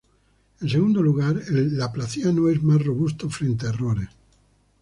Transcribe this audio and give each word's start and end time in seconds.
En 0.61 0.67
segundo 0.67 1.03
lugar, 1.03 1.39
el 1.49 1.77
laplaciano 1.77 2.49
es 2.49 2.63
más 2.63 2.83
robusto 2.83 3.29
frente 3.29 3.67
a 3.67 3.69
errores. 3.69 4.09